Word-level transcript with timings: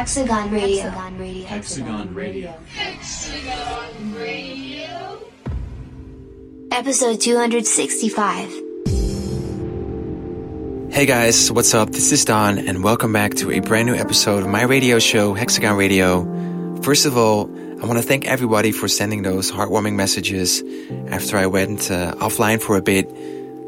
Diablo, 0.00 0.16
Hexagon 0.16 0.50
Radio. 0.50 1.44
Hexagon 1.44 2.14
Radio. 2.14 2.54
Hexagon 2.72 4.14
Radio. 4.14 5.20
Episode 6.72 7.20
265. 7.20 8.50
Hey 10.90 11.04
guys, 11.04 11.52
what's 11.52 11.74
up? 11.74 11.90
This 11.90 12.12
is 12.12 12.24
Don, 12.24 12.56
and 12.58 12.82
welcome 12.82 13.12
back 13.12 13.34
to 13.34 13.50
a 13.50 13.60
brand 13.60 13.88
new 13.88 13.94
episode 13.94 14.42
of 14.42 14.48
my 14.48 14.62
radio 14.62 14.98
show, 14.98 15.34
Hexagon 15.34 15.76
Radio. 15.76 16.24
First 16.80 17.04
of 17.04 17.18
all, 17.18 17.50
I 17.82 17.84
want 17.84 17.98
to 17.98 18.02
thank 18.02 18.24
everybody 18.24 18.72
for 18.72 18.88
sending 18.88 19.20
those 19.20 19.52
heartwarming 19.52 19.96
messages 19.96 20.62
after 21.08 21.36
I 21.36 21.44
went 21.46 21.90
uh, 21.90 22.14
offline 22.14 22.62
for 22.62 22.78
a 22.78 22.82
bit. 22.82 23.06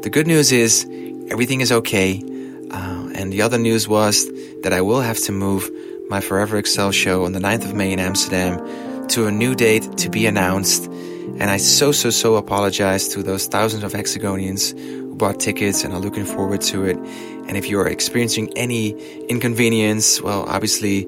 The 0.01 0.09
good 0.09 0.25
news 0.25 0.51
is 0.51 0.83
everything 1.29 1.61
is 1.61 1.71
okay. 1.71 2.23
Uh, 2.71 3.11
and 3.13 3.31
the 3.31 3.43
other 3.43 3.59
news 3.59 3.87
was 3.87 4.27
that 4.63 4.73
I 4.73 4.81
will 4.81 5.01
have 5.01 5.19
to 5.25 5.31
move 5.31 5.69
my 6.09 6.21
Forever 6.21 6.61
XL 6.63 6.91
show 6.91 7.25
on 7.25 7.31
the 7.31 7.39
9th 7.39 7.65
of 7.65 7.73
May 7.73 7.91
in 7.91 7.99
Amsterdam 7.99 9.07
to 9.09 9.27
a 9.27 9.31
new 9.31 9.55
date 9.55 9.97
to 9.97 10.09
be 10.09 10.25
announced. 10.25 10.85
And 10.85 11.43
I 11.43 11.57
so, 11.57 11.91
so, 11.91 12.09
so 12.09 12.35
apologize 12.35 13.07
to 13.09 13.23
those 13.23 13.47
thousands 13.47 13.83
of 13.83 13.93
Hexagonians 13.93 14.77
who 14.77 15.15
bought 15.15 15.39
tickets 15.39 15.83
and 15.83 15.93
are 15.93 15.99
looking 15.99 16.25
forward 16.25 16.61
to 16.61 16.85
it. 16.85 16.97
And 16.97 17.57
if 17.57 17.69
you 17.69 17.79
are 17.79 17.87
experiencing 17.87 18.51
any 18.57 18.91
inconvenience, 19.27 20.21
well, 20.21 20.43
obviously, 20.47 21.07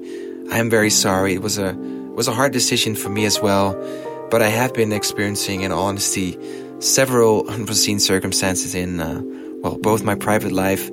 I 0.50 0.58
am 0.58 0.70
very 0.70 0.90
sorry. 0.90 1.34
It 1.34 1.42
was 1.42 1.58
a, 1.58 1.74
was 1.74 2.28
a 2.28 2.32
hard 2.32 2.52
decision 2.52 2.94
for 2.94 3.08
me 3.08 3.24
as 3.24 3.40
well. 3.40 3.74
But 4.30 4.42
I 4.42 4.48
have 4.48 4.74
been 4.74 4.92
experiencing, 4.92 5.62
in 5.62 5.72
all 5.72 5.86
honesty, 5.86 6.38
several 6.80 7.48
unforeseen 7.48 8.00
circumstances 8.00 8.74
in, 8.74 9.00
uh, 9.00 9.22
well, 9.62 9.78
both 9.78 10.02
my 10.02 10.14
private 10.14 10.52
life 10.52 10.90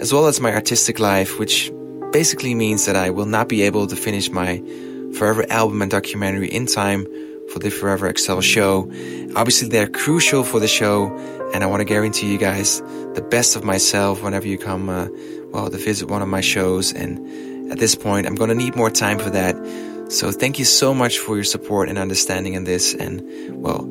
as 0.00 0.12
well 0.12 0.26
as 0.26 0.40
my 0.40 0.52
artistic 0.52 0.98
life, 0.98 1.38
which 1.38 1.70
basically 2.14 2.54
means 2.54 2.86
that 2.86 2.94
I 2.94 3.10
will 3.10 3.26
not 3.26 3.48
be 3.48 3.62
able 3.62 3.88
to 3.88 3.96
finish 3.96 4.30
my 4.30 4.62
Forever 5.18 5.44
album 5.50 5.82
and 5.82 5.90
documentary 5.90 6.48
in 6.48 6.66
time 6.66 7.06
for 7.52 7.58
the 7.58 7.70
Forever 7.70 8.12
XL 8.16 8.40
show. 8.40 8.88
Obviously, 9.36 9.68
they're 9.68 9.88
crucial 9.88 10.44
for 10.44 10.60
the 10.60 10.68
show, 10.68 11.08
and 11.52 11.64
I 11.64 11.66
want 11.66 11.80
to 11.80 11.84
guarantee 11.84 12.30
you 12.32 12.38
guys 12.38 12.80
the 13.14 13.26
best 13.30 13.56
of 13.56 13.64
myself 13.64 14.22
whenever 14.22 14.46
you 14.46 14.58
come, 14.58 14.88
uh, 14.88 15.08
well, 15.50 15.68
to 15.68 15.76
visit 15.76 16.08
one 16.08 16.22
of 16.22 16.28
my 16.28 16.40
shows. 16.40 16.92
And 16.92 17.70
at 17.72 17.78
this 17.78 17.96
point, 17.96 18.28
I'm 18.28 18.36
going 18.36 18.50
to 18.50 18.56
need 18.56 18.76
more 18.76 18.90
time 18.90 19.18
for 19.18 19.30
that. 19.30 19.56
So 20.08 20.30
thank 20.30 20.58
you 20.58 20.64
so 20.64 20.94
much 20.94 21.18
for 21.18 21.34
your 21.34 21.44
support 21.44 21.88
and 21.88 21.98
understanding 21.98 22.54
in 22.54 22.62
this. 22.62 22.94
And 22.94 23.22
well, 23.50 23.88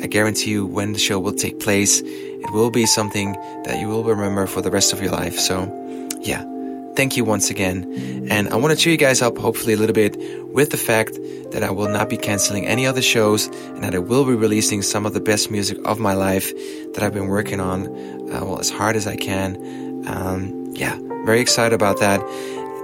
I 0.00 0.06
guarantee 0.06 0.52
you 0.52 0.64
when 0.64 0.92
the 0.92 1.00
show 1.00 1.18
will 1.18 1.34
take 1.34 1.58
place, 1.58 2.02
it 2.04 2.52
will 2.52 2.70
be 2.70 2.86
something 2.86 3.32
that 3.64 3.80
you 3.80 3.88
will 3.88 4.04
remember 4.04 4.46
for 4.46 4.60
the 4.60 4.70
rest 4.70 4.92
of 4.92 5.02
your 5.02 5.10
life. 5.10 5.38
So, 5.38 5.56
yeah, 6.20 6.44
thank 6.96 7.16
you 7.16 7.24
once 7.24 7.50
again. 7.50 8.28
And 8.30 8.48
I 8.48 8.56
want 8.56 8.76
to 8.76 8.76
cheer 8.76 8.92
you 8.92 8.98
guys 8.98 9.22
up, 9.22 9.36
hopefully, 9.38 9.74
a 9.74 9.76
little 9.76 9.94
bit 9.94 10.16
with 10.52 10.70
the 10.70 10.76
fact 10.76 11.18
that 11.50 11.62
I 11.62 11.70
will 11.70 11.88
not 11.88 12.08
be 12.08 12.16
canceling 12.16 12.66
any 12.66 12.86
other 12.86 13.02
shows 13.02 13.46
and 13.46 13.82
that 13.82 13.94
I 13.94 13.98
will 13.98 14.24
be 14.24 14.34
releasing 14.34 14.82
some 14.82 15.06
of 15.06 15.14
the 15.14 15.20
best 15.20 15.50
music 15.50 15.78
of 15.84 15.98
my 15.98 16.14
life 16.14 16.52
that 16.94 17.02
I've 17.02 17.14
been 17.14 17.28
working 17.28 17.60
on, 17.60 17.86
uh, 18.32 18.44
well, 18.44 18.58
as 18.58 18.70
hard 18.70 18.96
as 18.96 19.06
I 19.06 19.16
can. 19.16 19.56
Um, 20.06 20.72
yeah, 20.74 20.98
very 21.24 21.40
excited 21.40 21.74
about 21.74 22.00
that. 22.00 22.20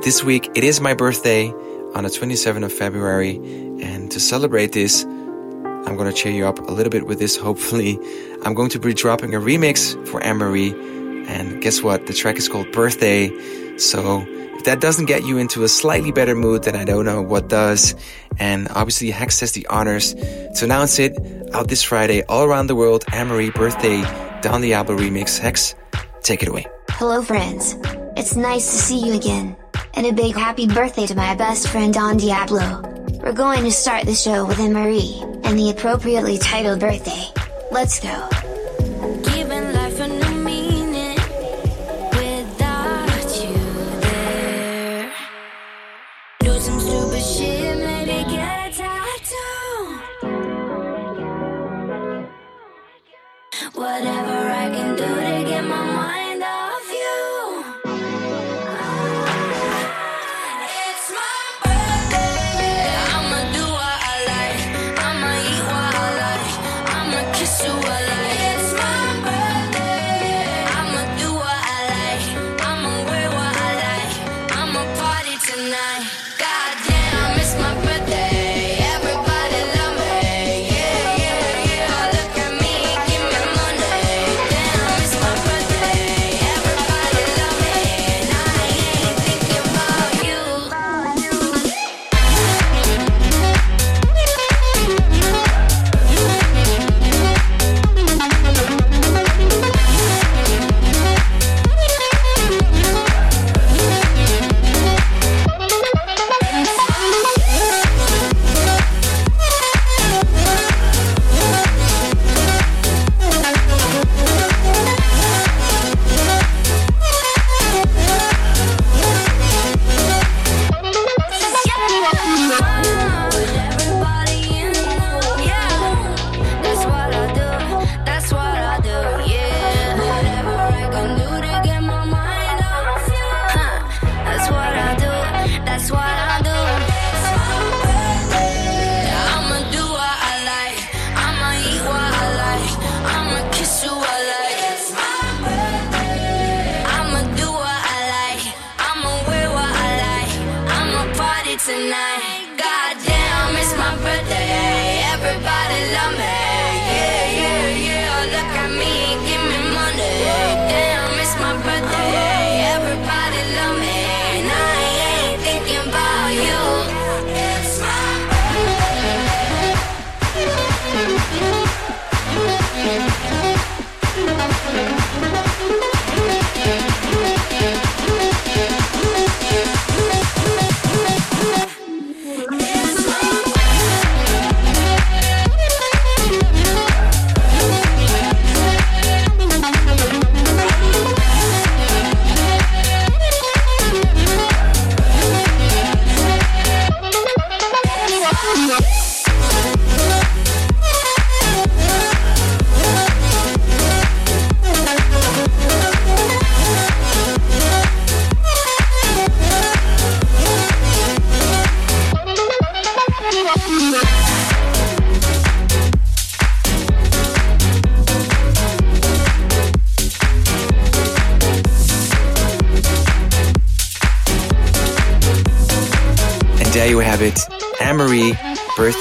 This 0.03 0.22
week, 0.22 0.49
it 0.54 0.65
is 0.65 0.81
my 0.81 0.94
birthday 0.94 1.49
on 1.94 2.04
the 2.04 2.10
27th 2.10 2.65
of 2.65 2.72
February. 2.72 3.37
And 3.82 4.10
to 4.10 4.20
celebrate 4.20 4.72
this, 4.72 5.04
I'm 5.04 5.97
going 5.97 6.10
to 6.10 6.12
cheer 6.12 6.32
you 6.32 6.47
up 6.47 6.59
a 6.59 6.72
little 6.72 6.91
bit 6.91 7.06
with 7.06 7.19
this, 7.19 7.37
hopefully. 7.37 7.99
I'm 8.43 8.54
going 8.54 8.70
to 8.70 8.78
be 8.78 8.94
dropping 8.94 9.34
a 9.34 9.41
remix 9.41 9.97
for 10.06 10.22
Anne-Marie. 10.22 10.75
And 11.30 11.62
guess 11.62 11.80
what? 11.80 12.06
The 12.06 12.12
track 12.12 12.36
is 12.36 12.48
called 12.48 12.72
Birthday. 12.72 13.30
So 13.78 14.26
if 14.56 14.64
that 14.64 14.80
doesn't 14.80 15.06
get 15.06 15.24
you 15.24 15.38
into 15.38 15.62
a 15.62 15.68
slightly 15.68 16.10
better 16.10 16.34
mood, 16.34 16.64
then 16.64 16.74
I 16.74 16.84
don't 16.84 17.04
know 17.04 17.22
what 17.22 17.48
does. 17.48 17.94
And 18.38 18.68
obviously, 18.68 19.10
Hex 19.10 19.38
has 19.40 19.52
the 19.52 19.66
honors 19.69 20.14
to 20.14 20.64
announce 20.64 20.98
it 20.98 21.16
out 21.54 21.69
this 21.69 21.82
Friday 21.82 22.22
all 22.24 22.44
around 22.44 22.66
the 22.66 22.74
world. 22.74 23.04
Anne-Marie 23.12 23.50
Birthday 23.50 24.02
Don 24.42 24.60
Diablo 24.60 24.96
remix. 24.96 25.38
Hex, 25.38 25.74
take 26.22 26.42
it 26.42 26.48
away. 26.48 26.66
Hello, 26.90 27.22
friends. 27.22 27.76
It's 28.16 28.34
nice 28.36 28.66
to 28.70 28.76
see 28.76 29.06
you 29.06 29.14
again. 29.14 29.56
And 29.94 30.06
a 30.06 30.12
big 30.12 30.34
happy 30.34 30.66
birthday 30.66 31.06
to 31.06 31.14
my 31.14 31.34
best 31.36 31.69
friend 31.69 31.94
Don 31.94 32.16
Diablo. 32.16 32.82
We're 33.22 33.32
going 33.32 33.64
to 33.64 33.70
start 33.70 34.04
the 34.04 34.14
show 34.14 34.46
with 34.46 34.58
Anne 34.58 34.76
and 34.76 35.58
the 35.58 35.70
appropriately 35.70 36.38
titled 36.38 36.80
birthday. 36.80 37.24
Let's 37.70 38.00
go. 38.00 38.50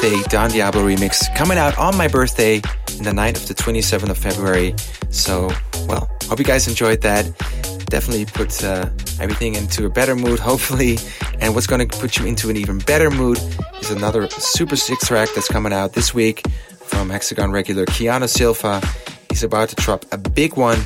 Birthday 0.01 0.24
Don 0.30 0.50
Diablo 0.50 0.88
remix 0.88 1.34
coming 1.36 1.57
out 1.57 1.78
on 1.78 1.98
my 1.98 2.07
birthday 2.07 2.62
in 2.98 3.04
the 3.04 3.12
night 3.12 3.36
of 3.36 3.48
the 3.50 3.54
27th 3.54 4.10
of 4.10 4.18
February. 4.18 4.74
So, 5.10 5.51
well, 5.88 6.10
hope 6.24 6.40
you 6.40 6.46
guys 6.46 6.69
enjoyed 6.69 7.01
that. 7.01 7.25
Definitely 7.88 8.25
put 8.25 8.63
uh, 8.63 8.90
everything 9.19 9.56
into 9.56 9.86
a 9.86 9.90
better 9.90 10.16
mood, 10.16 10.40
hopefully. 10.51 11.00
And 11.42 11.54
what's 11.54 11.68
going 11.68 11.86
to 11.86 11.98
put 11.98 12.18
you 12.18 12.25
into 12.25 12.50
an 12.50 12.56
even 12.56 12.80
better 12.80 13.12
mood 13.12 13.40
is 13.81 13.92
another 13.92 14.30
super 14.30 14.78
sick 14.78 15.00
track 15.00 15.30
that's 15.36 15.50
coming 15.50 15.74
out 15.74 15.94
this 15.94 16.13
week 16.13 16.48
from 16.80 17.10
Hexagon 17.10 17.52
regular 17.52 17.86
Keanu 17.86 18.30
Silva. 18.30 18.81
He's 19.30 19.44
about 19.44 19.68
to 19.69 19.75
drop 19.75 20.06
a 20.13 20.18
big 20.18 20.56
one. 20.56 20.80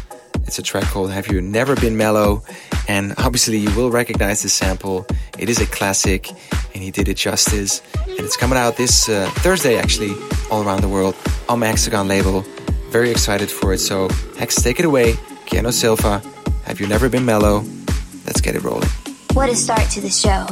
It's 0.46 0.60
a 0.60 0.62
track 0.62 0.84
called 0.86 1.12
Have 1.12 1.28
You 1.28 1.42
Never 1.42 1.76
Been 1.76 1.98
Mellow? 1.98 2.44
And 2.88 3.14
obviously, 3.18 3.58
you 3.58 3.74
will 3.76 3.90
recognize 3.90 4.44
this 4.44 4.54
sample. 4.54 5.06
It 5.40 5.50
is 5.50 5.60
a 5.62 5.66
classic, 5.66 6.30
and 6.74 6.84
he 6.84 6.92
did 6.92 7.08
it 7.08 7.18
justice. 7.18 7.82
And 8.08 8.20
it's 8.20 8.38
coming 8.38 8.58
out 8.58 8.76
this 8.76 9.10
uh, 9.10 9.30
Thursday, 9.38 9.78
actually, 9.78 10.14
all 10.52 10.64
around 10.64 10.82
the 10.82 10.90
world 10.90 11.16
on 11.48 11.60
my 11.60 11.68
Hexagon 11.68 12.08
label. 12.08 12.42
Very 12.90 13.10
excited 13.10 13.50
for 13.50 13.74
it. 13.74 13.80
So, 13.80 14.10
Hex, 14.38 14.62
take 14.62 14.80
it 14.80 14.86
away. 14.86 15.14
Keanu 15.48 15.72
Silva, 15.72 16.22
Have 16.66 16.80
You 16.80 16.88
Never 16.88 17.10
Been 17.10 17.26
Mellow? 17.26 17.64
Let's 18.26 18.42
get 18.42 18.56
it 18.56 18.64
rolling. 18.64 18.90
What 19.34 19.50
a 19.50 19.56
start 19.56 19.90
to 19.92 20.02
the 20.02 20.10
show. 20.10 20.46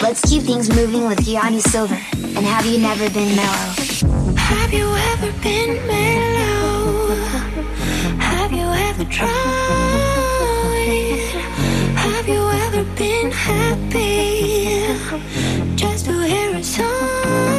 Let's 0.00 0.20
keep 0.28 0.42
things 0.42 0.68
moving 0.68 1.08
with 1.08 1.18
Keanu 1.18 1.60
Silva. 1.60 1.98
And 2.14 2.46
have 2.46 2.64
you 2.64 2.78
never 2.78 3.10
been 3.10 3.34
mellow? 3.34 4.36
Have 4.36 4.72
you 4.72 4.86
ever 4.94 5.32
been 5.42 5.86
mellow? 5.86 6.47
Have 9.18 9.26
you 12.28 12.38
ever 12.38 12.84
been 12.94 13.32
happy? 13.32 14.86
Just 15.74 16.04
to 16.06 16.22
hear 16.22 16.54
a 16.54 16.62
song? 16.62 17.57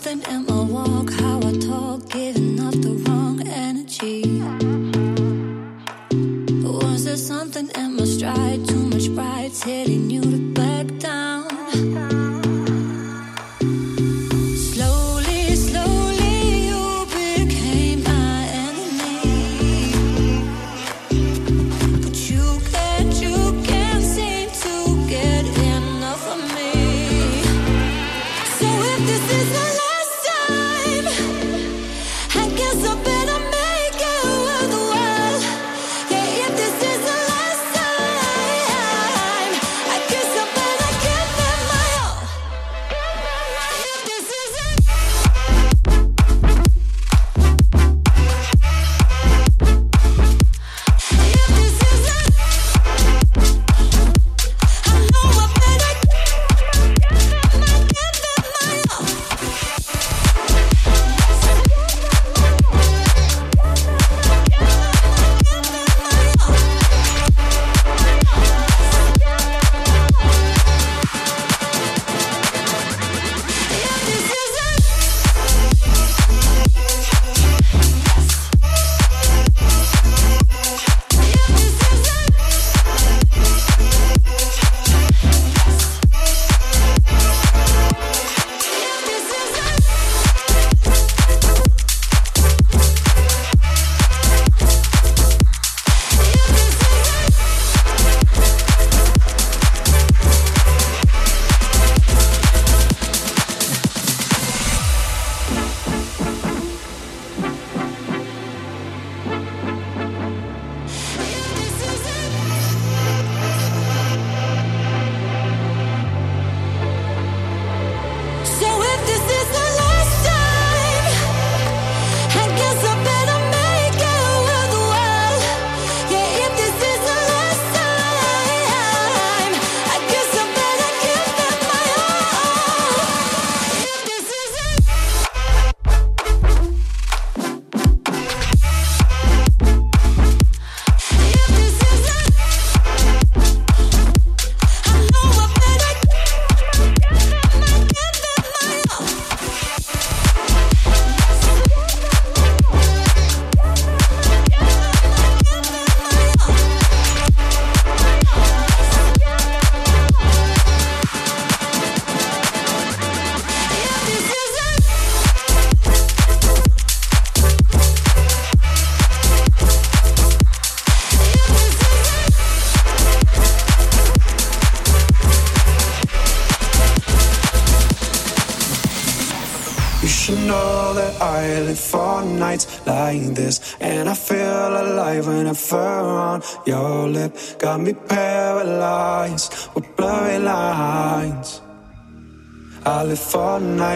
Something 0.00 0.32
in 0.32 0.37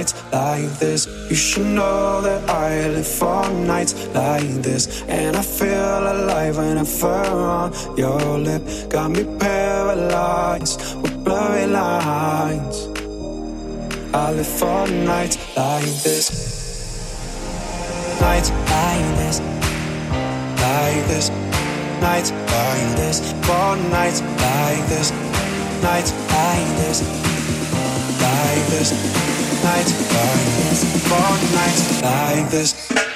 nights 0.03 0.33
like 0.33 0.79
this. 0.81 1.07
You 1.31 1.37
should 1.37 1.67
know 1.67 2.21
that 2.23 2.51
I 2.51 2.89
live 2.89 3.07
for 3.07 3.49
nights 3.51 3.95
like 4.09 4.51
this. 4.67 5.03
And 5.03 5.37
I 5.37 5.43
feel 5.43 5.99
alive 6.15 6.57
when 6.57 6.79
I 6.79 6.85
fur 6.85 7.25
on 7.55 7.73
your 7.97 8.21
lip. 8.39 8.63
Got 8.89 9.13
me 9.13 9.25
paralyzed 9.39 10.81
with 11.03 11.25
blurry 11.25 11.67
lines. 11.67 12.89
I 14.13 14.33
live 14.33 14.53
for 14.61 14.89
nights 14.89 15.37
like 15.57 15.95
this. 16.03 16.27
Nights 18.21 18.51
like 18.51 19.09
this. 19.21 19.39
Like 20.67 21.03
this. 21.11 21.31
Nights 22.01 22.31
like 22.33 22.91
this. 23.01 23.19
For 23.47 23.77
nights 23.97 24.21
like 24.21 24.85
this. 24.93 25.13
Nights 25.81 26.11
like 26.35 26.71
this. 26.83 26.99
Like 28.21 28.67
this 28.75 29.52
nights 29.63 29.93
like 29.93 30.47
this, 30.59 31.11
long 31.11 31.41
nights 31.55 32.03
like 32.03 32.51
this. 32.51 33.12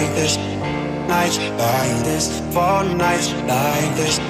like 0.00 0.14
this, 0.14 0.36
nights 1.08 1.38
like 1.38 2.04
this, 2.04 2.40
for 2.54 2.84
nights 2.96 3.32
like 3.32 3.96
this. 3.96 4.29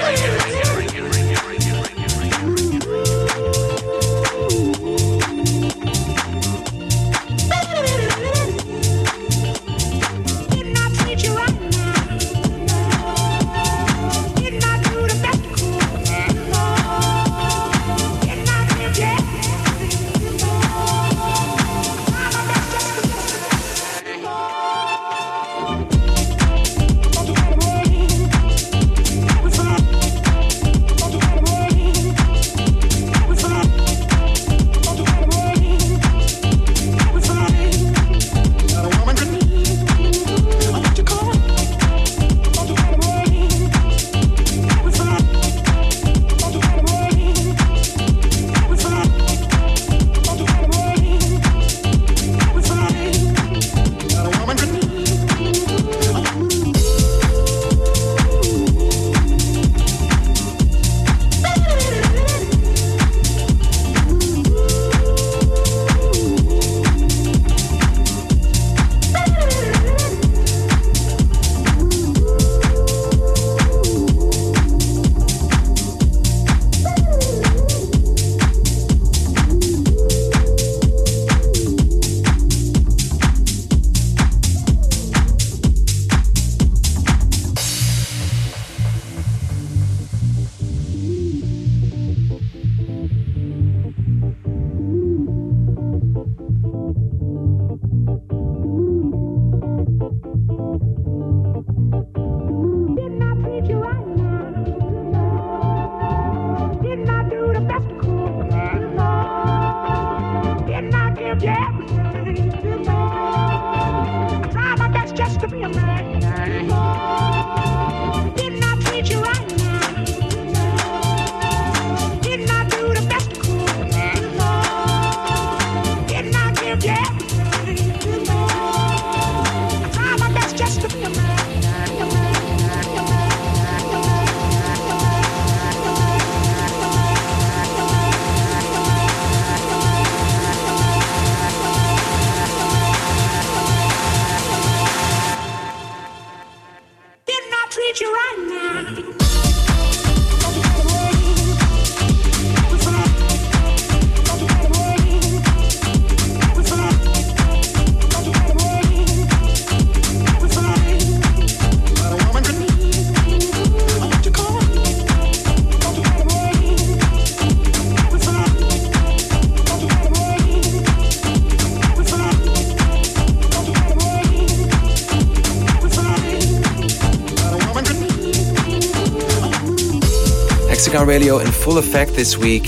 Full 181.71 181.77
effect 181.77 182.13
this 182.15 182.37
week. 182.37 182.65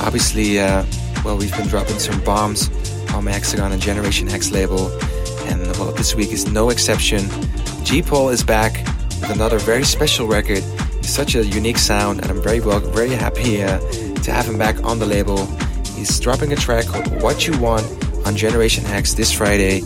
Obviously, 0.00 0.60
uh, 0.60 0.84
well, 1.24 1.38
we've 1.38 1.56
been 1.56 1.68
dropping 1.68 1.98
some 1.98 2.22
bombs 2.22 2.68
on 3.14 3.24
Hexagon 3.24 3.72
and 3.72 3.80
Generation 3.80 4.26
Hex 4.28 4.50
label, 4.50 4.90
and 5.46 5.62
well, 5.78 5.90
this 5.92 6.14
week 6.14 6.32
is 6.32 6.46
no 6.52 6.68
exception. 6.68 7.30
G 7.82 8.02
Paul 8.02 8.28
is 8.28 8.44
back 8.44 8.74
with 9.22 9.30
another 9.30 9.58
very 9.58 9.84
special 9.84 10.26
record. 10.26 10.62
He's 10.98 11.08
such 11.08 11.34
a 11.34 11.46
unique 11.46 11.78
sound, 11.78 12.20
and 12.20 12.30
I'm 12.30 12.42
very 12.42 12.60
well, 12.60 12.78
very 12.78 13.08
happy 13.08 13.62
uh, 13.62 13.78
to 14.24 14.30
have 14.30 14.44
him 14.44 14.58
back 14.58 14.84
on 14.84 14.98
the 14.98 15.06
label. 15.06 15.46
He's 15.96 16.20
dropping 16.20 16.52
a 16.52 16.56
track 16.56 16.84
called 16.84 17.22
What 17.22 17.46
You 17.46 17.58
Want 17.58 17.86
on 18.26 18.36
Generation 18.36 18.84
Hex 18.84 19.14
this 19.14 19.32
Friday, 19.32 19.80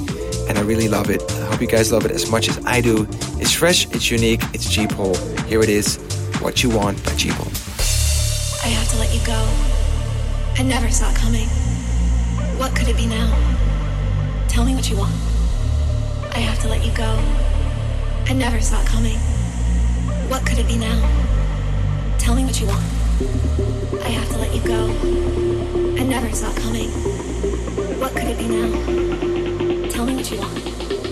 and 0.48 0.58
I 0.58 0.62
really 0.62 0.88
love 0.88 1.08
it. 1.08 1.22
I 1.22 1.46
hope 1.46 1.60
you 1.60 1.68
guys 1.68 1.92
love 1.92 2.04
it 2.04 2.10
as 2.10 2.28
much 2.28 2.48
as 2.48 2.58
I 2.66 2.80
do. 2.80 3.06
It's 3.38 3.52
fresh, 3.52 3.86
it's 3.92 4.10
unique, 4.10 4.42
it's 4.54 4.68
G 4.68 4.88
Paul. 4.88 5.14
Here 5.44 5.62
it 5.62 5.68
is, 5.68 5.98
What 6.40 6.64
You 6.64 6.70
Want 6.70 7.04
by 7.04 7.14
G 7.14 7.30
Paul. 7.30 7.55
You 9.16 9.26
go. 9.26 9.48
I 10.58 10.62
never 10.62 10.90
saw 10.90 11.08
it 11.10 11.16
coming. 11.16 11.48
What 12.58 12.76
could 12.76 12.88
it 12.88 12.96
be 12.96 13.06
now? 13.06 13.28
Tell 14.48 14.64
me 14.64 14.74
what 14.74 14.90
you 14.90 14.96
want. 14.96 15.14
I 16.34 16.40
have 16.40 16.60
to 16.60 16.68
let 16.68 16.84
you 16.84 16.92
go. 16.92 17.18
I 18.26 18.34
never 18.34 18.60
saw 18.60 18.80
it 18.80 18.86
coming. 18.86 19.16
What 20.28 20.44
could 20.44 20.58
it 20.58 20.66
be 20.66 20.76
now? 20.76 20.98
Tell 22.18 22.34
me 22.34 22.44
what 22.44 22.60
you 22.60 22.66
want. 22.66 22.84
I 24.04 24.08
have 24.08 24.28
to 24.32 24.38
let 24.38 24.54
you 24.54 24.60
go. 24.62 24.84
I 25.98 26.04
never 26.04 26.30
saw 26.32 26.50
it 26.50 26.56
coming. 26.58 26.90
What 27.98 28.12
could 28.12 28.28
it 28.28 28.38
be 28.38 28.48
now? 28.48 29.88
Tell 29.88 30.04
me 30.04 30.16
what 30.16 30.30
you 30.30 30.40
want. 30.40 31.05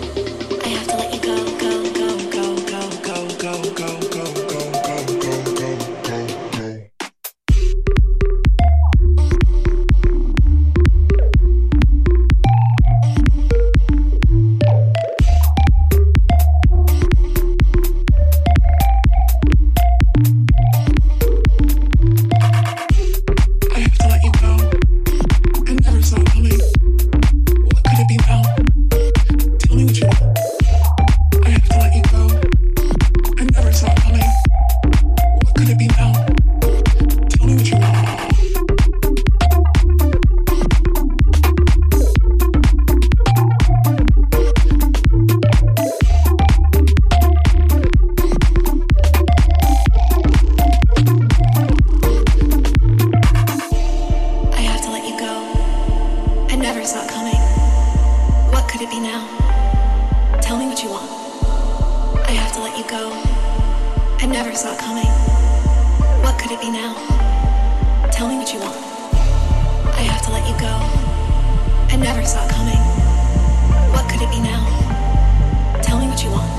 Never 72.04 72.22
saw 72.26 72.46
coming. 72.48 72.76
What 73.94 74.06
could 74.10 74.20
it 74.20 74.28
be 74.28 74.38
now? 74.38 74.60
Tell 75.80 75.98
me 75.98 76.06
what 76.06 76.22
you 76.22 76.30
want. 76.30 76.50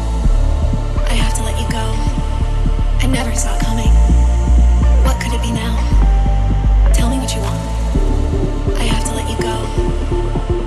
I 1.06 1.14
have 1.14 1.36
to 1.36 1.44
let 1.44 1.56
you 1.62 1.70
go. 1.70 1.86
I 3.04 3.06
never 3.06 3.32
saw 3.36 3.56
coming. 3.60 3.94
What 5.06 5.22
could 5.22 5.34
it 5.34 5.42
be 5.44 5.52
now? 5.52 5.76
Tell 6.96 7.12
me 7.12 7.20
what 7.20 7.32
you 7.36 7.42
want. 7.42 7.62
I 8.76 8.86
have 8.94 9.04
to 9.06 9.14
let 9.14 9.30
you 9.30 9.38
go. 9.38 9.56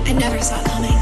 I 0.09 0.13
never 0.13 0.39
saw 0.41 0.63
coming. 0.63 0.98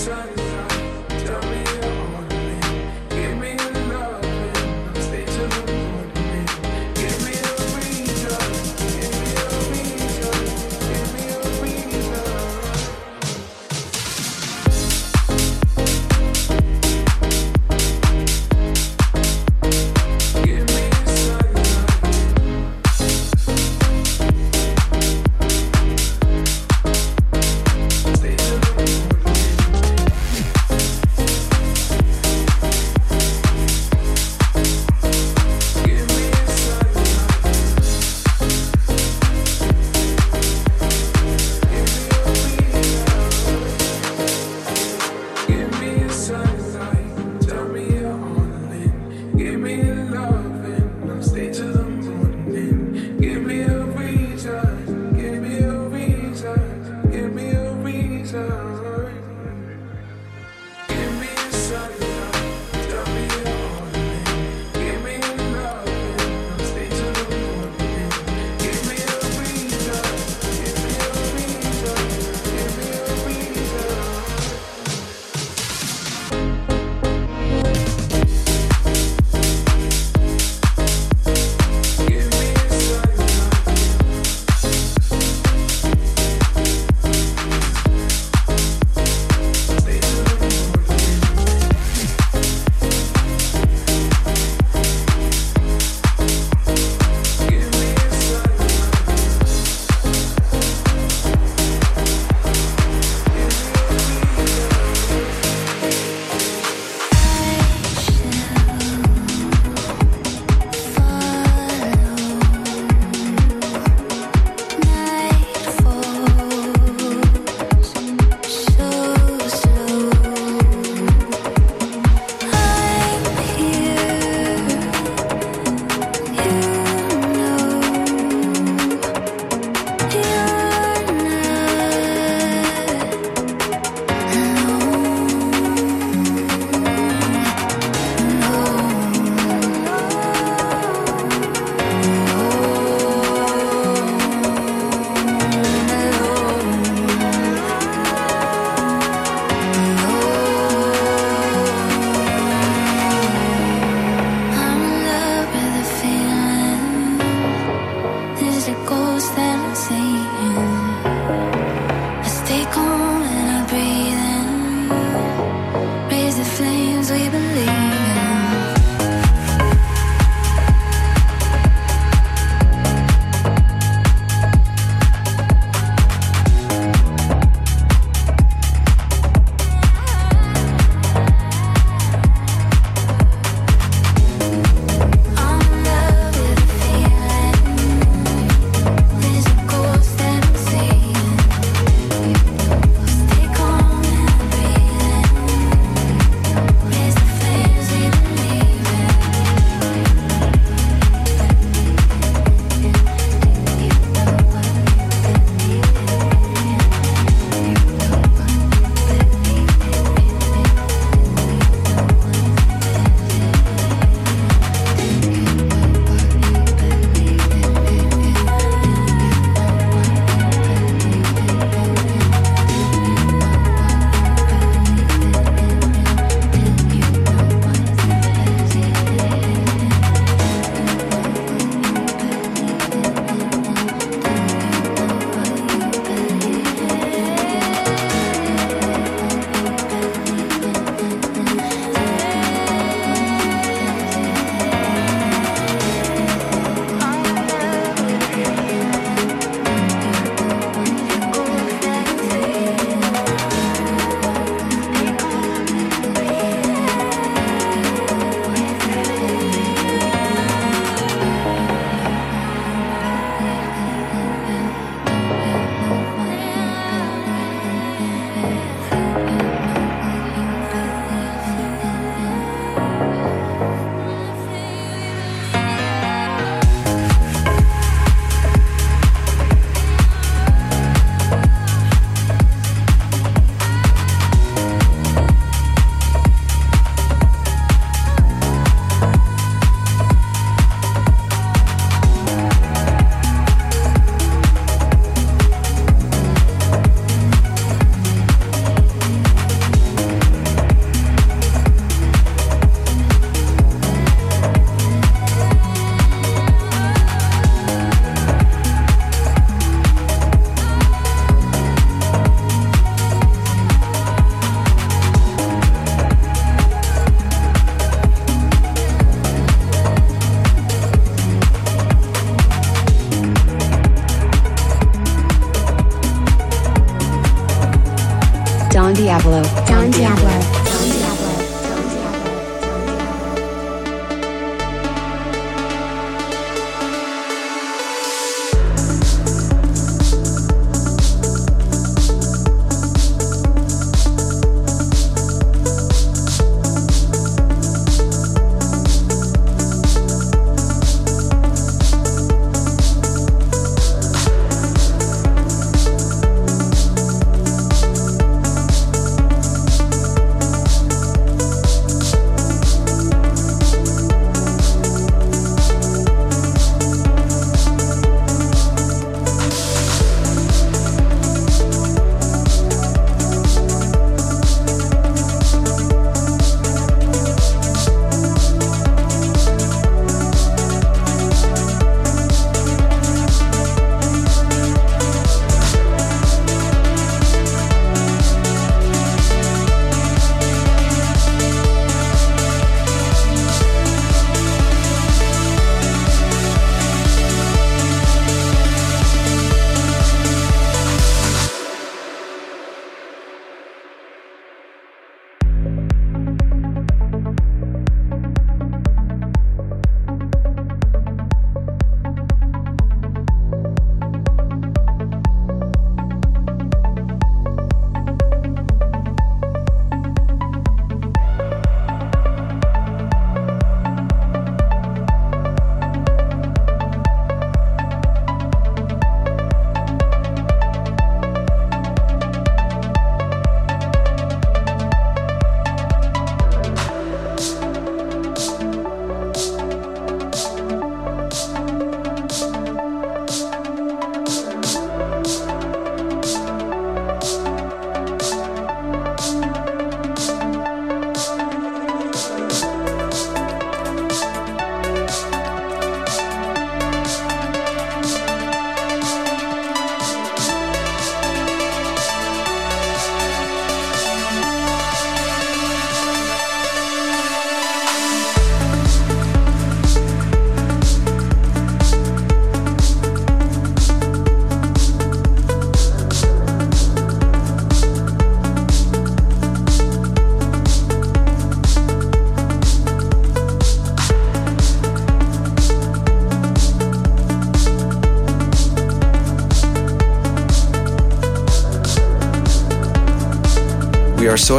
sun. 0.00 0.39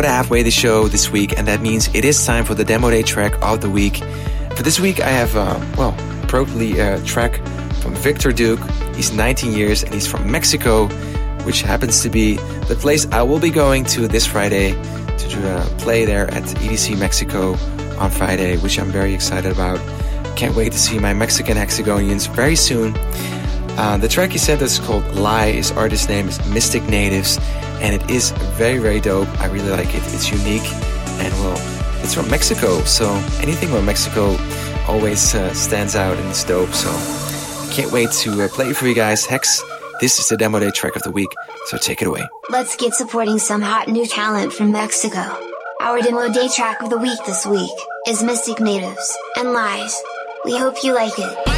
Of 0.05 0.11
halfway 0.11 0.43
the 0.43 0.51
show 0.51 0.87
this 0.87 1.09
week, 1.09 1.37
and 1.37 1.47
that 1.47 1.61
means 1.61 1.93
it 1.93 2.05
is 2.05 2.25
time 2.25 2.45
for 2.45 2.55
the 2.55 2.63
demo 2.63 2.89
day 2.89 3.03
track 3.03 3.33
of 3.41 3.61
the 3.61 3.69
week. 3.69 3.97
For 4.55 4.63
this 4.63 4.79
week, 4.79 4.99
I 4.99 5.09
have, 5.09 5.35
uh, 5.35 5.59
well, 5.77 5.95
probably 6.27 6.79
a 6.79 7.01
track 7.03 7.35
from 7.81 7.95
Victor 7.95 8.31
Duke. 8.31 8.59
He's 8.95 9.11
19 9.11 9.53
years 9.53 9.83
and 9.83 9.93
he's 9.93 10.07
from 10.07 10.31
Mexico, 10.31 10.87
which 11.45 11.61
happens 11.61 12.01
to 12.03 12.09
be 12.09 12.37
the 12.67 12.77
place 12.79 13.05
I 13.11 13.21
will 13.23 13.39
be 13.39 13.49
going 13.49 13.85
to 13.85 14.07
this 14.07 14.25
Friday 14.25 14.71
to 15.17 15.49
uh, 15.49 15.65
play 15.79 16.05
there 16.05 16.29
at 16.31 16.43
EDC 16.43 16.97
Mexico 16.99 17.55
on 17.97 18.09
Friday, 18.09 18.57
which 18.57 18.79
I'm 18.79 18.91
very 18.91 19.13
excited 19.13 19.51
about. 19.51 19.79
Can't 20.35 20.55
wait 20.55 20.71
to 20.71 20.79
see 20.79 20.99
my 20.99 21.13
Mexican 21.13 21.57
hexagonians 21.57 22.27
very 22.33 22.55
soon. 22.55 22.95
Uh, 23.77 23.97
the 23.97 24.07
track 24.07 24.31
he 24.31 24.37
sent 24.37 24.61
us 24.61 24.79
is 24.79 24.85
called 24.85 25.05
Lie. 25.15 25.51
His 25.51 25.71
artist 25.71 26.09
name 26.09 26.27
is 26.27 26.45
Mystic 26.47 26.83
Natives, 26.83 27.37
and 27.81 27.95
it 27.95 28.09
is 28.09 28.31
very, 28.55 28.77
very 28.77 29.01
dope. 29.01 29.27
I 29.41 29.47
really 29.47 29.69
like 29.69 29.93
it. 29.93 30.03
It's 30.13 30.31
unique, 30.31 30.65
and 31.19 31.33
well, 31.41 31.57
it's 32.03 32.13
from 32.13 32.29
Mexico, 32.29 32.81
so 32.81 33.09
anything 33.41 33.69
from 33.69 33.85
Mexico 33.85 34.37
always 34.87 35.35
uh, 35.35 35.53
stands 35.53 35.95
out 35.95 36.17
and 36.17 36.29
it's 36.29 36.43
dope. 36.43 36.71
So 36.73 36.89
can't 37.73 37.91
wait 37.91 38.11
to 38.11 38.43
uh, 38.43 38.47
play 38.47 38.67
it 38.69 38.75
for 38.75 38.87
you 38.87 38.95
guys. 38.95 39.25
Hex, 39.25 39.63
this 39.99 40.19
is 40.19 40.29
the 40.29 40.37
demo 40.37 40.59
day 40.59 40.71
track 40.71 40.95
of 40.95 41.03
the 41.03 41.11
week, 41.11 41.29
so 41.67 41.77
take 41.77 42.01
it 42.01 42.07
away. 42.07 42.27
Let's 42.49 42.75
get 42.75 42.93
supporting 42.93 43.39
some 43.39 43.61
hot 43.61 43.87
new 43.87 44.05
talent 44.05 44.53
from 44.53 44.71
Mexico. 44.71 45.37
Our 45.81 46.01
demo 46.01 46.31
day 46.31 46.47
track 46.47 46.81
of 46.81 46.89
the 46.89 46.97
week 46.97 47.19
this 47.25 47.45
week 47.45 47.71
is 48.07 48.21
Mystic 48.23 48.59
Natives 48.59 49.17
and 49.37 49.53
Lies. 49.53 49.99
We 50.45 50.57
hope 50.57 50.83
you 50.83 50.93
like 50.93 51.17
it. 51.17 51.50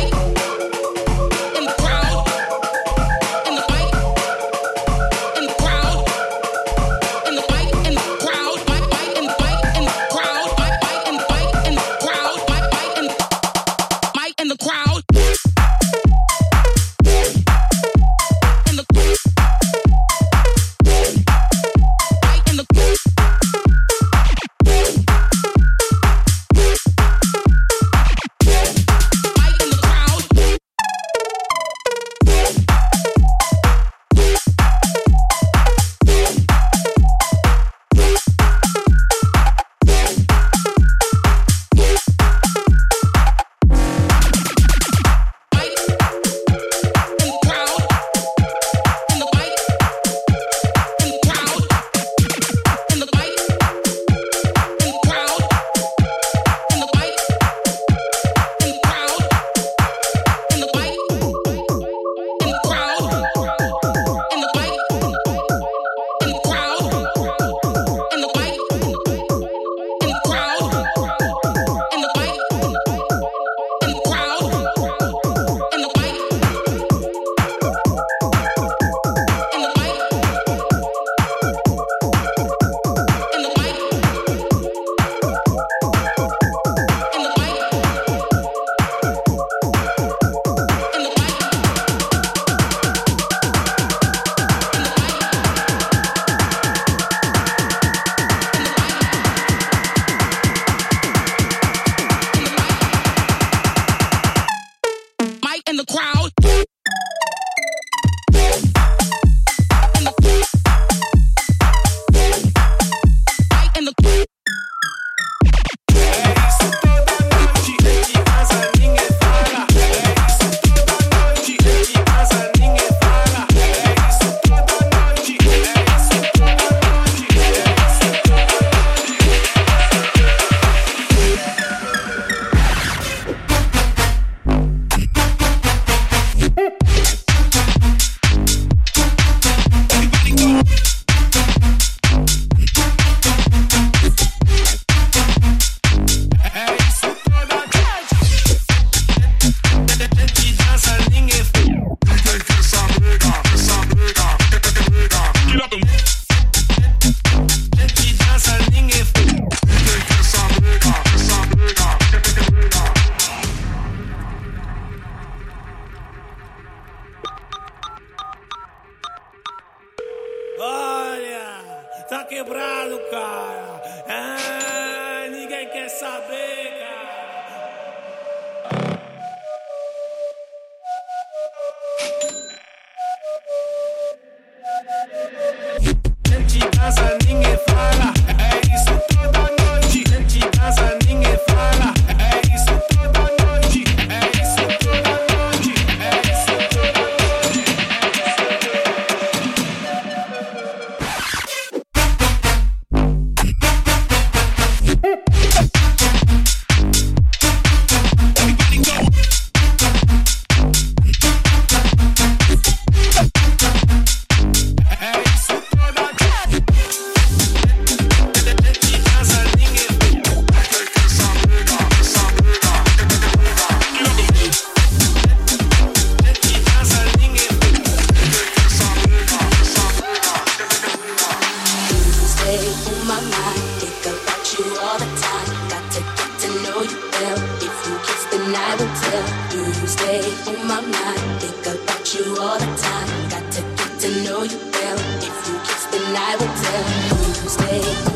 I 246.15 246.35
would 246.35 246.55
tell 246.61 247.27
you 247.27 247.33
to 247.33 247.49
stay. 247.49 248.12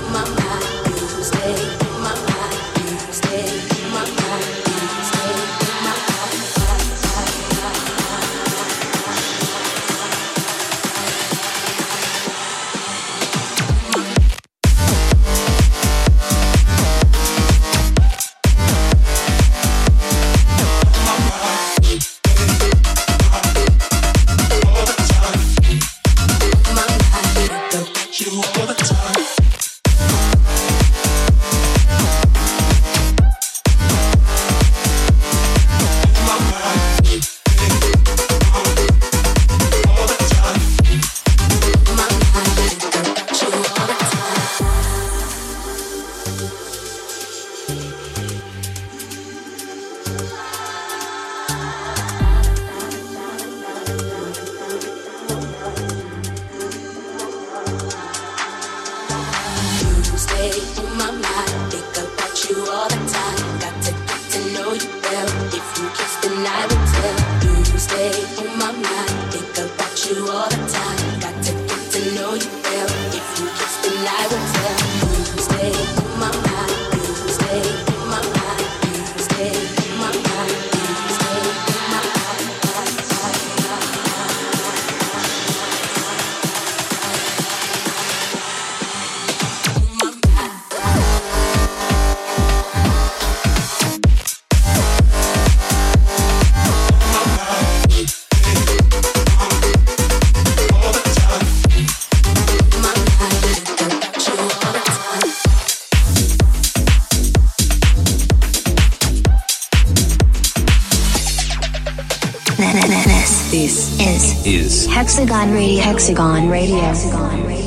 This 112.58 113.54
is, 113.54 114.44
is 114.48 114.88
Hexagon 114.88 115.54
Radio. 115.54 115.84
Hexagon 115.84 116.50
Radio. 116.50 116.80
Hexagon 116.80 117.46
Radio. 117.46 117.67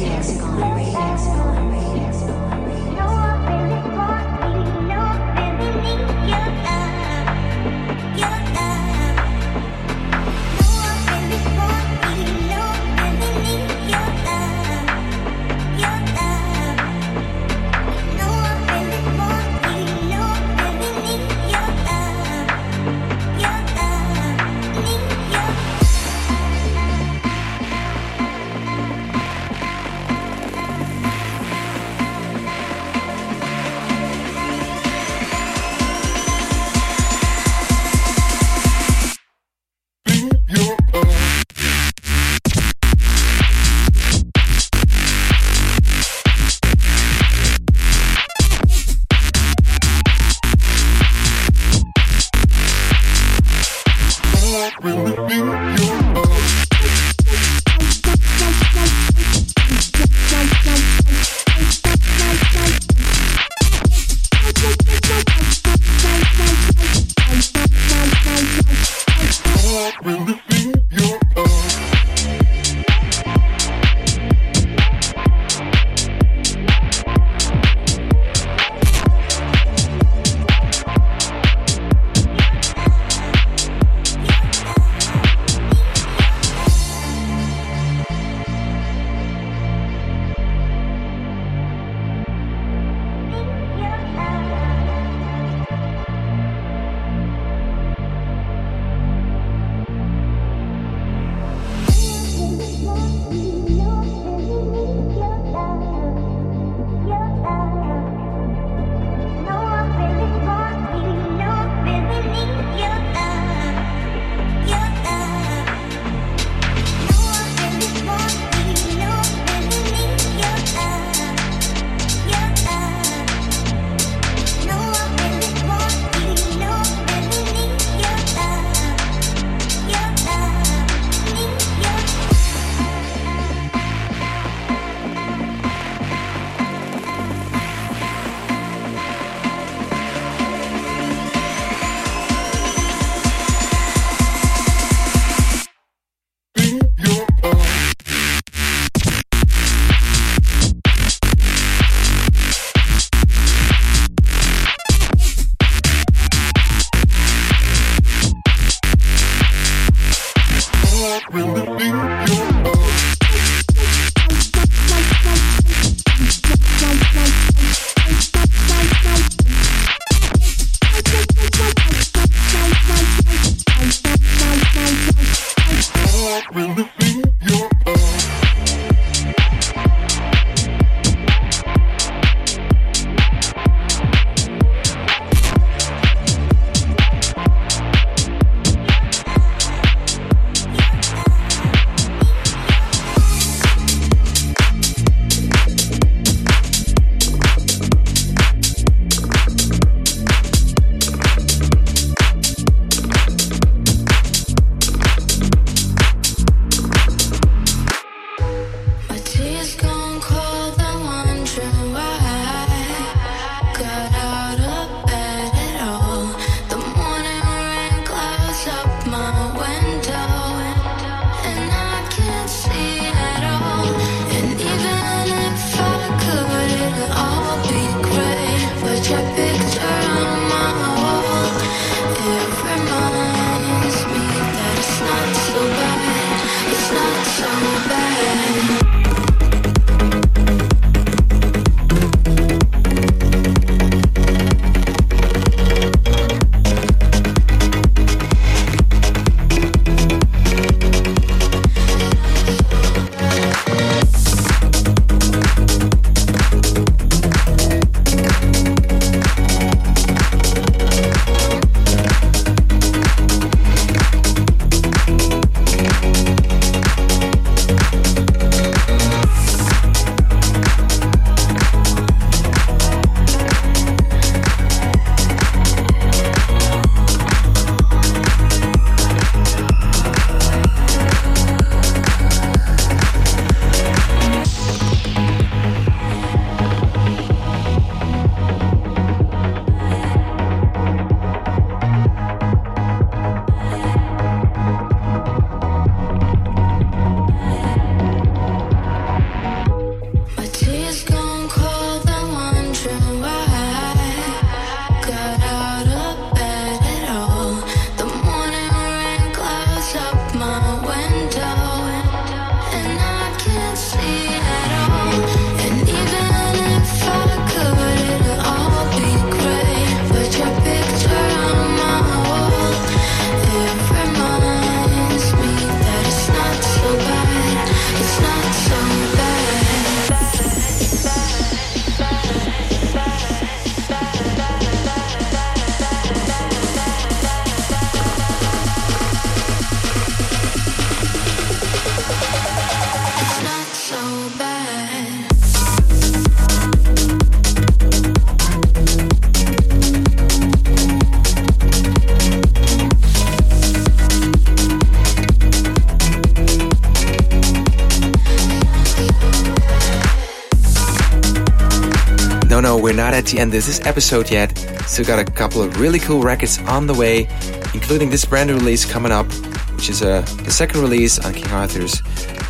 At 363.20 363.26
the 363.26 363.38
end 363.38 363.54
of 363.54 363.66
this 363.66 363.80
episode 363.86 364.30
yet. 364.30 364.56
Still 364.86 365.04
got 365.04 365.18
a 365.18 365.30
couple 365.30 365.62
of 365.62 365.78
really 365.78 365.98
cool 365.98 366.22
records 366.22 366.58
on 366.60 366.86
the 366.86 366.94
way, 366.94 367.28
including 367.74 368.08
this 368.08 368.24
brand 368.24 368.48
new 368.48 368.56
release 368.56 368.90
coming 368.90 369.12
up, 369.12 369.30
which 369.74 369.90
is 369.90 370.02
uh, 370.02 370.22
the 370.44 370.50
second 370.50 370.80
release 370.80 371.18
on 371.18 371.34
King 371.34 371.50
Arthur's 371.52 372.00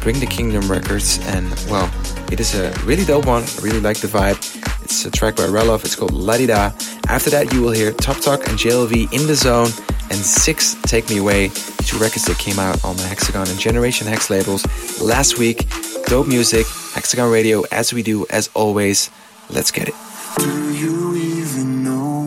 Bring 0.01 0.21
the 0.21 0.27
Kingdom 0.27 0.71
Records. 0.71 1.19
And, 1.27 1.51
well, 1.69 1.91
it 2.31 2.39
is 2.39 2.55
a 2.55 2.71
really 2.85 3.05
dope 3.05 3.27
one. 3.27 3.43
I 3.43 3.63
really 3.63 3.81
like 3.81 3.99
the 3.99 4.07
vibe. 4.07 4.39
It's 4.85 5.05
a 5.05 5.11
track 5.11 5.35
by 5.35 5.43
Relov. 5.43 5.85
It's 5.85 5.97
called 5.97 6.13
La 6.13 6.37
Di 6.37 6.47
Da. 6.47 6.71
After 7.09 7.31
that, 7.31 7.53
you 7.53 7.63
will 7.63 7.73
hear 7.73 7.91
Top 7.93 8.21
Talk 8.21 8.49
and 8.49 8.57
JLV 8.57 9.13
in 9.13 9.27
the 9.27 9.35
zone 9.35 9.71
and 10.11 10.19
Six 10.19 10.77
Take 10.83 11.11
Me 11.11 11.19
Away, 11.19 11.49
two 11.83 11.99
records 11.99 12.27
that 12.27 12.39
came 12.39 12.61
out 12.61 12.85
on 12.85 12.97
the 12.97 13.03
Hexagon 13.03 13.49
and 13.49 13.59
Generation 13.59 14.07
Hex 14.07 14.31
labels 14.31 14.65
last 15.01 15.37
week. 15.37 15.69
Dope 16.07 16.29
music, 16.29 16.67
Hexagon 16.95 17.31
Radio, 17.33 17.65
as 17.73 17.93
we 17.93 18.05
do, 18.05 18.25
as 18.31 18.49
always. 18.55 19.11
Let's 19.49 19.73
get 19.73 19.89
it. 19.89 19.95
Do 20.39 20.73
you 20.73 21.17
even 21.17 21.83
know 21.83 22.25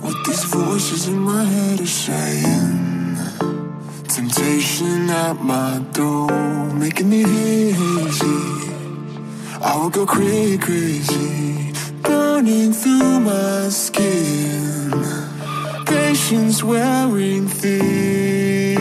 what 0.00 0.14
these 0.24 0.44
voices 0.44 1.08
in 1.08 1.18
my 1.18 1.42
head 1.42 1.80
are 1.80 1.86
saying? 1.86 3.16
Temptation 4.06 5.10
at 5.10 5.42
my 5.42 5.80
door, 5.92 6.30
making 6.74 7.10
me 7.10 7.24
hazy. 7.72 8.72
I 9.60 9.76
will 9.76 9.90
go 9.90 10.06
crazy, 10.06 10.56
crazy, 10.58 11.72
burning 12.02 12.72
through 12.72 13.20
my 13.20 13.68
skin. 13.68 14.92
Patience 15.84 16.62
wearing 16.62 17.48
thin. 17.48 18.78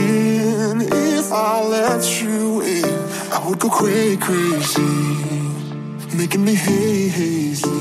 If 0.81 1.31
I 1.31 1.63
let 1.63 2.21
you 2.21 2.61
in, 2.61 2.85
I 3.31 3.47
would 3.47 3.59
go 3.59 3.69
crazy, 3.69 4.17
crazy 4.17 5.20
making 6.13 6.43
me 6.43 6.55
hazy. 6.55 7.80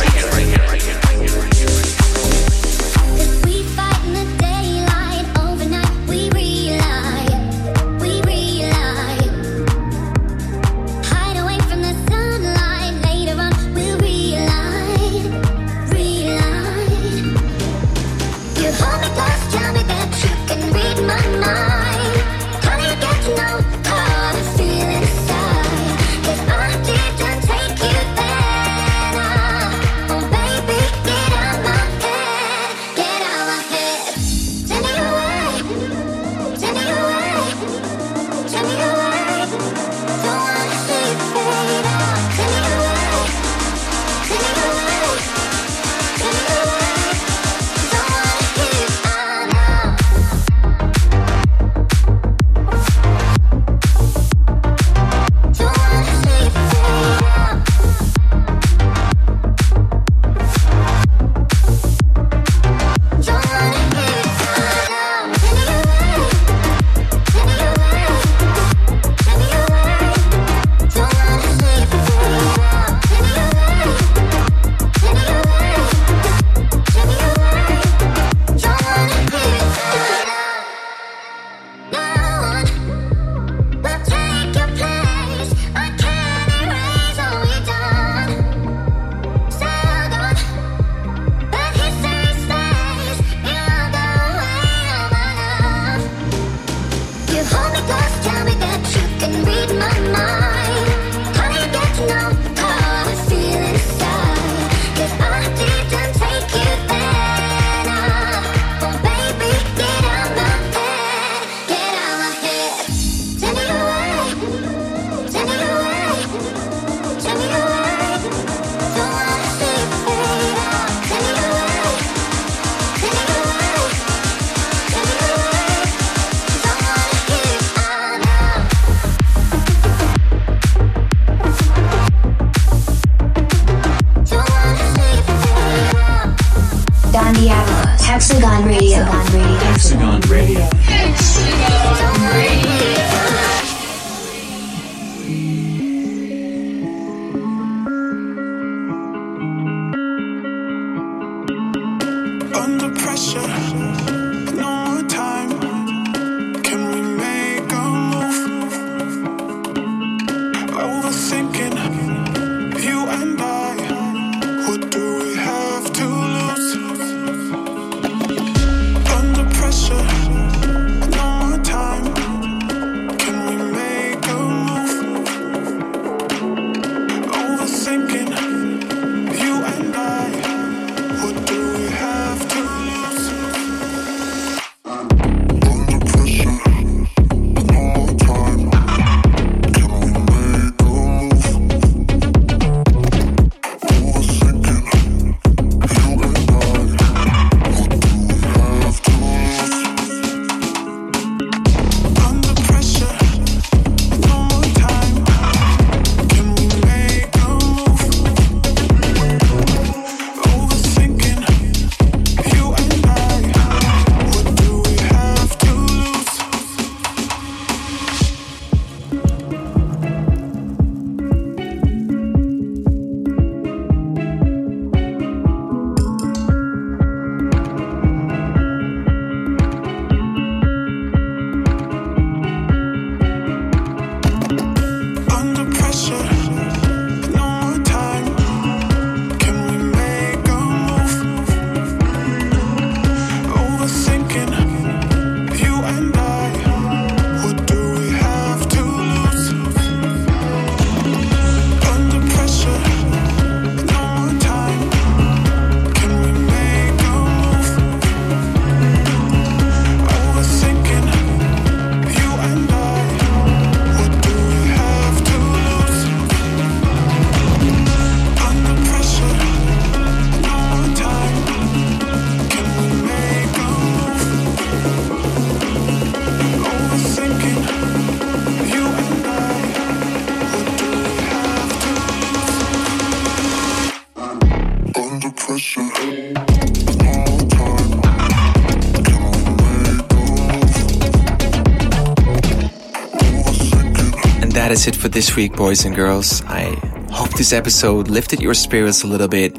That 294.61 294.71
is 294.71 294.85
it 294.85 294.95
for 294.95 295.09
this 295.09 295.35
week, 295.35 295.55
boys 295.55 295.85
and 295.85 295.95
girls. 295.95 296.43
I 296.43 296.75
hope 297.11 297.31
this 297.31 297.51
episode 297.51 298.09
lifted 298.09 298.39
your 298.43 298.53
spirits 298.53 299.01
a 299.01 299.07
little 299.07 299.27
bit. 299.27 299.57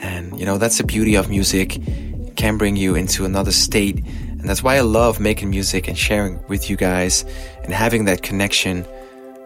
And, 0.00 0.40
you 0.40 0.46
know, 0.46 0.56
that's 0.56 0.78
the 0.78 0.84
beauty 0.84 1.16
of 1.16 1.28
music. 1.28 1.76
It 1.76 2.34
can 2.34 2.56
bring 2.56 2.74
you 2.74 2.94
into 2.94 3.26
another 3.26 3.52
state. 3.52 3.98
And 3.98 4.48
that's 4.48 4.62
why 4.62 4.76
I 4.76 4.80
love 4.80 5.20
making 5.20 5.50
music 5.50 5.86
and 5.86 5.98
sharing 5.98 6.42
with 6.48 6.70
you 6.70 6.76
guys 6.76 7.26
and 7.62 7.74
having 7.74 8.06
that 8.06 8.22
connection. 8.22 8.86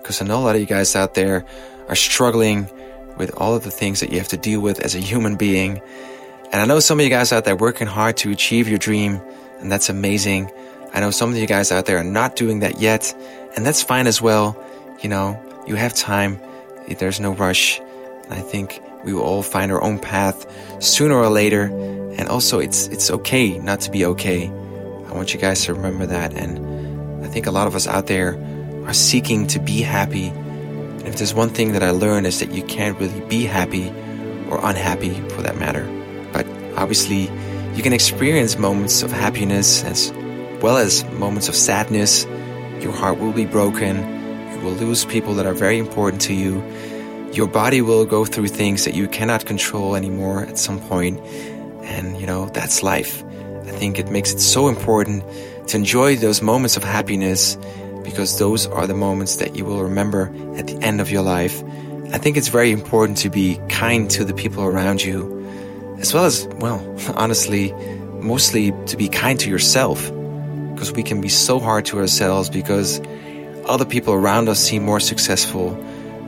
Because 0.00 0.22
I 0.22 0.24
know 0.24 0.38
a 0.38 0.44
lot 0.44 0.54
of 0.54 0.60
you 0.60 0.68
guys 0.68 0.94
out 0.94 1.14
there 1.14 1.44
are 1.88 1.96
struggling 1.96 2.70
with 3.18 3.34
all 3.36 3.56
of 3.56 3.64
the 3.64 3.72
things 3.72 3.98
that 3.98 4.12
you 4.12 4.18
have 4.18 4.28
to 4.28 4.36
deal 4.36 4.60
with 4.60 4.78
as 4.78 4.94
a 4.94 5.00
human 5.00 5.34
being. 5.34 5.82
And 6.52 6.62
I 6.62 6.64
know 6.64 6.78
some 6.78 7.00
of 7.00 7.04
you 7.04 7.10
guys 7.10 7.32
out 7.32 7.44
there 7.44 7.56
working 7.56 7.88
hard 7.88 8.18
to 8.18 8.30
achieve 8.30 8.68
your 8.68 8.78
dream, 8.78 9.20
and 9.58 9.68
that's 9.68 9.88
amazing. 9.88 10.48
I 10.94 11.00
know 11.00 11.10
some 11.10 11.30
of 11.30 11.36
you 11.36 11.48
guys 11.48 11.72
out 11.72 11.86
there 11.86 11.98
are 11.98 12.04
not 12.04 12.36
doing 12.36 12.60
that 12.60 12.80
yet, 12.80 13.12
and 13.56 13.66
that's 13.66 13.82
fine 13.82 14.06
as 14.06 14.22
well. 14.22 14.56
You 15.02 15.08
know, 15.08 15.42
you 15.66 15.74
have 15.74 15.94
time, 15.94 16.40
there's 16.98 17.18
no 17.18 17.32
rush. 17.32 17.80
And 17.80 18.34
I 18.34 18.40
think 18.40 18.80
we 19.04 19.12
will 19.12 19.22
all 19.22 19.42
find 19.42 19.72
our 19.72 19.82
own 19.82 19.98
path 19.98 20.46
sooner 20.80 21.16
or 21.16 21.28
later. 21.28 21.64
And 21.64 22.28
also, 22.28 22.60
it's, 22.60 22.86
it's 22.86 23.10
okay 23.10 23.58
not 23.58 23.80
to 23.80 23.90
be 23.90 24.04
okay. 24.04 24.46
I 24.46 25.12
want 25.12 25.34
you 25.34 25.40
guys 25.40 25.64
to 25.64 25.74
remember 25.74 26.06
that. 26.06 26.34
And 26.34 27.24
I 27.24 27.28
think 27.28 27.46
a 27.46 27.50
lot 27.50 27.66
of 27.66 27.74
us 27.74 27.88
out 27.88 28.06
there 28.06 28.38
are 28.86 28.94
seeking 28.94 29.48
to 29.48 29.58
be 29.58 29.80
happy. 29.80 30.28
And 30.28 31.08
if 31.08 31.16
there's 31.16 31.34
one 31.34 31.48
thing 31.48 31.72
that 31.72 31.82
I 31.82 31.90
learned 31.90 32.28
is 32.28 32.38
that 32.38 32.52
you 32.52 32.62
can't 32.62 32.96
really 33.00 33.20
be 33.22 33.44
happy 33.44 33.88
or 34.50 34.60
unhappy 34.62 35.14
for 35.30 35.42
that 35.42 35.56
matter. 35.56 35.84
But 36.32 36.46
obviously, 36.76 37.28
you 37.74 37.82
can 37.82 37.92
experience 37.92 38.56
moments 38.56 39.02
of 39.02 39.10
happiness 39.10 39.82
as 39.82 40.12
well 40.60 40.76
as 40.76 41.04
moments 41.12 41.48
of 41.48 41.56
sadness. 41.56 42.24
Your 42.78 42.92
heart 42.92 43.18
will 43.18 43.32
be 43.32 43.46
broken. 43.46 44.21
Will 44.62 44.72
lose 44.72 45.04
people 45.04 45.34
that 45.34 45.46
are 45.46 45.54
very 45.54 45.78
important 45.78 46.22
to 46.22 46.34
you. 46.34 46.62
Your 47.32 47.46
body 47.46 47.80
will 47.80 48.04
go 48.04 48.24
through 48.24 48.48
things 48.48 48.84
that 48.84 48.94
you 48.94 49.08
cannot 49.08 49.46
control 49.46 49.96
anymore 49.96 50.44
at 50.44 50.58
some 50.58 50.80
point. 50.80 51.18
And, 51.82 52.20
you 52.20 52.26
know, 52.26 52.46
that's 52.46 52.82
life. 52.82 53.24
I 53.66 53.72
think 53.72 53.98
it 53.98 54.10
makes 54.10 54.32
it 54.32 54.40
so 54.40 54.68
important 54.68 55.24
to 55.68 55.76
enjoy 55.76 56.16
those 56.16 56.42
moments 56.42 56.76
of 56.76 56.84
happiness 56.84 57.56
because 58.04 58.38
those 58.38 58.66
are 58.66 58.86
the 58.86 58.94
moments 58.94 59.36
that 59.36 59.56
you 59.56 59.64
will 59.64 59.82
remember 59.82 60.32
at 60.56 60.66
the 60.66 60.76
end 60.82 61.00
of 61.00 61.10
your 61.10 61.22
life. 61.22 61.62
I 62.12 62.18
think 62.18 62.36
it's 62.36 62.48
very 62.48 62.70
important 62.70 63.18
to 63.18 63.30
be 63.30 63.58
kind 63.68 64.10
to 64.10 64.24
the 64.24 64.34
people 64.34 64.64
around 64.64 65.02
you, 65.02 65.96
as 65.98 66.12
well 66.12 66.26
as, 66.26 66.46
well, 66.58 66.78
honestly, 67.16 67.72
mostly 68.20 68.72
to 68.86 68.96
be 68.96 69.08
kind 69.08 69.40
to 69.40 69.50
yourself 69.50 70.10
because 70.74 70.92
we 70.92 71.02
can 71.02 71.20
be 71.20 71.28
so 71.28 71.58
hard 71.58 71.86
to 71.86 71.98
ourselves 71.98 72.50
because 72.50 73.00
other 73.66 73.84
people 73.84 74.14
around 74.14 74.48
us 74.48 74.60
seem 74.60 74.84
more 74.84 75.00
successful. 75.00 75.76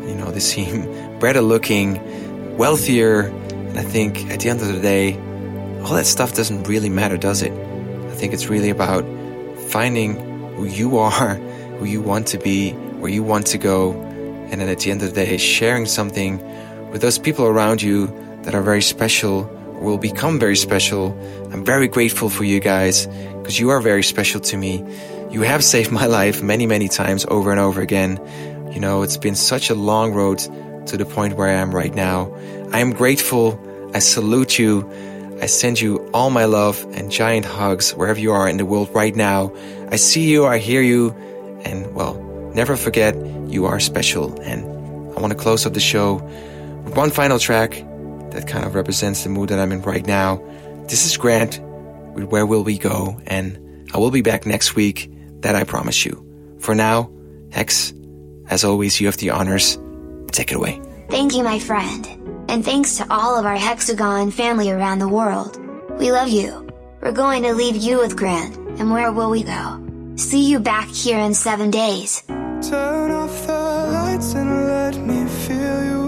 You 0.06 0.14
know, 0.14 0.30
they 0.30 0.40
seem 0.40 1.18
better 1.18 1.40
looking, 1.40 2.56
wealthier. 2.56 3.22
And 3.22 3.78
I 3.78 3.82
think 3.82 4.30
at 4.30 4.40
the 4.40 4.50
end 4.50 4.60
of 4.60 4.68
the 4.68 4.80
day, 4.80 5.16
all 5.82 5.94
that 5.94 6.06
stuff 6.06 6.34
doesn't 6.34 6.64
really 6.64 6.88
matter, 6.88 7.16
does 7.16 7.42
it? 7.42 7.52
I 7.52 8.14
think 8.14 8.32
it's 8.32 8.48
really 8.48 8.70
about 8.70 9.04
finding 9.68 10.16
who 10.54 10.64
you 10.64 10.98
are, 11.08 11.34
who 11.78 11.84
you 11.84 12.00
want 12.00 12.28
to 12.28 12.38
be, 12.38 12.72
where 12.72 13.10
you 13.10 13.22
want 13.22 13.46
to 13.48 13.58
go. 13.58 13.92
And 13.92 14.60
then 14.60 14.68
at 14.68 14.80
the 14.80 14.90
end 14.90 15.02
of 15.02 15.14
the 15.14 15.24
day, 15.24 15.36
sharing 15.36 15.86
something 15.86 16.38
with 16.90 17.02
those 17.02 17.18
people 17.18 17.46
around 17.46 17.82
you 17.82 18.06
that 18.42 18.54
are 18.54 18.62
very 18.62 18.82
special 18.82 19.50
will 19.80 19.98
become 19.98 20.38
very 20.38 20.56
special. 20.56 21.18
I'm 21.52 21.64
very 21.64 21.88
grateful 21.88 22.28
for 22.28 22.44
you 22.44 22.60
guys 22.60 23.06
because 23.06 23.58
you 23.58 23.70
are 23.70 23.80
very 23.80 24.02
special 24.02 24.40
to 24.40 24.56
me. 24.56 24.84
You 25.34 25.42
have 25.42 25.64
saved 25.64 25.90
my 25.90 26.06
life 26.06 26.44
many, 26.44 26.64
many 26.64 26.86
times 26.86 27.26
over 27.26 27.50
and 27.50 27.58
over 27.58 27.80
again. 27.80 28.20
You 28.72 28.78
know, 28.78 29.02
it's 29.02 29.16
been 29.16 29.34
such 29.34 29.68
a 29.68 29.74
long 29.74 30.12
road 30.12 30.38
to 30.86 30.96
the 30.96 31.04
point 31.04 31.36
where 31.36 31.48
I 31.48 31.54
am 31.54 31.74
right 31.74 31.92
now. 31.92 32.32
I 32.70 32.78
am 32.78 32.92
grateful. 32.92 33.58
I 33.92 33.98
salute 33.98 34.60
you. 34.60 34.88
I 35.42 35.46
send 35.46 35.80
you 35.80 36.08
all 36.14 36.30
my 36.30 36.44
love 36.44 36.86
and 36.92 37.10
giant 37.10 37.46
hugs 37.46 37.96
wherever 37.96 38.20
you 38.20 38.30
are 38.30 38.48
in 38.48 38.58
the 38.58 38.64
world 38.64 38.90
right 38.94 39.16
now. 39.16 39.52
I 39.90 39.96
see 39.96 40.30
you, 40.30 40.46
I 40.46 40.58
hear 40.58 40.82
you, 40.82 41.10
and 41.64 41.92
well, 41.96 42.14
never 42.54 42.76
forget 42.76 43.16
you 43.48 43.66
are 43.66 43.80
special. 43.80 44.40
And 44.40 44.62
I 45.16 45.20
want 45.20 45.32
to 45.32 45.36
close 45.36 45.66
up 45.66 45.74
the 45.74 45.80
show 45.80 46.22
with 46.84 46.96
one 46.96 47.10
final 47.10 47.40
track 47.40 47.72
that 48.30 48.46
kind 48.46 48.64
of 48.64 48.76
represents 48.76 49.24
the 49.24 49.30
mood 49.30 49.48
that 49.48 49.58
I'm 49.58 49.72
in 49.72 49.82
right 49.82 50.06
now. 50.06 50.40
This 50.86 51.04
is 51.04 51.16
Grant 51.16 51.58
with 52.14 52.22
Where 52.26 52.46
Will 52.46 52.62
We 52.62 52.78
Go? 52.78 53.20
And 53.26 53.90
I 53.92 53.98
will 53.98 54.12
be 54.12 54.22
back 54.22 54.46
next 54.46 54.76
week, 54.76 55.10
that 55.44 55.54
I 55.54 55.64
promise 55.64 56.04
you. 56.04 56.14
For 56.58 56.74
now, 56.74 57.10
Hex, 57.52 57.92
as 58.48 58.64
always, 58.64 59.00
you 59.00 59.06
have 59.06 59.18
the 59.18 59.30
honors. 59.30 59.78
Take 60.32 60.50
it 60.50 60.56
away. 60.56 60.80
Thank 61.08 61.34
you, 61.36 61.44
my 61.44 61.58
friend. 61.58 62.06
And 62.48 62.64
thanks 62.64 62.96
to 62.96 63.06
all 63.10 63.38
of 63.38 63.46
our 63.46 63.56
Hexagon 63.56 64.30
family 64.30 64.70
around 64.70 64.98
the 64.98 65.08
world. 65.08 65.60
We 65.98 66.12
love 66.12 66.28
you. 66.28 66.66
We're 67.00 67.12
going 67.12 67.42
to 67.44 67.52
leave 67.52 67.76
you 67.76 67.98
with 67.98 68.16
Grant, 68.16 68.56
and 68.78 68.90
where 68.90 69.12
will 69.12 69.30
we 69.30 69.42
go? 69.44 69.80
See 70.16 70.50
you 70.50 70.60
back 70.60 70.88
here 70.88 71.18
in 71.18 71.34
seven 71.34 71.70
days. 71.70 72.22
Turn 72.26 73.10
off 73.10 73.46
the 73.46 73.52
lights 73.52 74.32
and 74.34 74.66
let 74.66 74.96
me 74.96 75.26
feel 75.44 75.84
you. 75.84 76.04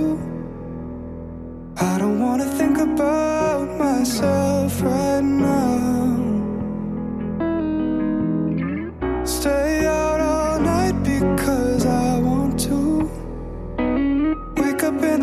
I 1.76 1.99
don't 1.99 2.18
wanna 2.20 2.47
think 2.47 2.78
about 2.78 3.68
myself 3.78 4.80
right 4.80 5.20
now. 5.20 5.76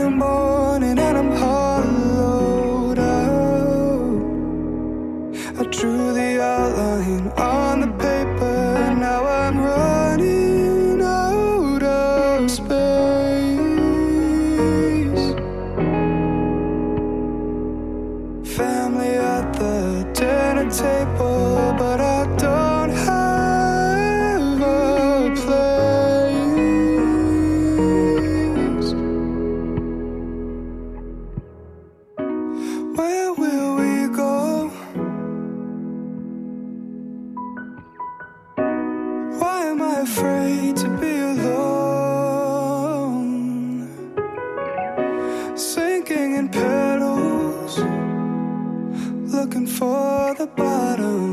Morning 0.10 1.03
Sinking 45.56 46.36
in 46.36 46.50
petals, 46.50 47.78
looking 49.32 49.68
for 49.68 50.34
the 50.34 50.48
bottom. 50.48 51.33